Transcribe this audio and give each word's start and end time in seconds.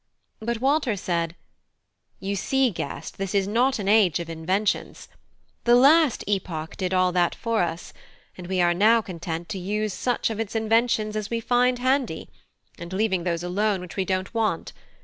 But 0.39 0.59
Walter 0.59 0.95
said 0.97 1.35
"You 2.19 2.35
see, 2.35 2.71
guest, 2.71 3.19
this 3.19 3.35
is 3.35 3.47
not 3.47 3.77
an 3.77 3.87
age 3.87 4.19
of 4.19 4.31
inventions. 4.31 5.07
The 5.65 5.75
last 5.75 6.23
epoch 6.25 6.75
did 6.75 6.91
all 6.91 7.11
that 7.11 7.35
for 7.35 7.61
us, 7.61 7.93
and 8.35 8.47
we 8.47 8.59
are 8.61 8.73
now 8.73 9.03
content 9.03 9.47
to 9.49 9.59
use 9.59 9.93
such 9.93 10.31
of 10.31 10.39
its 10.39 10.55
inventions 10.55 11.15
as 11.15 11.29
we 11.29 11.39
find 11.39 11.77
handy, 11.77 12.29
and 12.79 12.91
leaving 12.91 13.25
those 13.25 13.43
alone 13.43 13.79
which 13.79 13.95
we 13.95 14.03
don't 14.03 14.33
want. 14.33 14.73